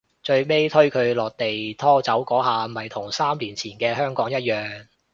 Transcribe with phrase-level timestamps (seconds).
[0.23, 4.87] 最尾推佢落地拖走嗰下咪同三年前嘅香港一樣